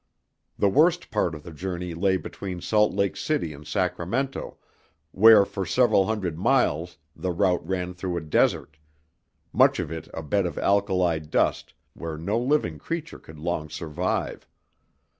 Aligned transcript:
The 0.57 0.67
worst 0.67 1.11
part 1.11 1.35
of 1.35 1.43
the 1.43 1.53
journey 1.53 1.93
lay 1.93 2.17
between 2.17 2.59
Salt 2.59 2.91
Lake 2.91 3.15
City 3.15 3.53
and 3.53 3.67
Sacramento, 3.67 4.57
where 5.11 5.45
for 5.45 5.63
several 5.63 6.07
hundred 6.07 6.39
miles 6.39 6.97
the 7.15 7.29
route 7.31 7.63
ran 7.63 7.93
through 7.93 8.17
a 8.17 8.21
desert, 8.21 8.77
much 9.53 9.77
of 9.79 9.91
it 9.91 10.07
a 10.11 10.23
bed 10.23 10.47
of 10.47 10.57
alkali 10.57 11.19
dust 11.19 11.75
where 11.93 12.17
no 12.17 12.39
living 12.39 12.79
creature 12.79 13.19
could 13.19 13.37
long 13.37 13.69
survive. 13.69 14.47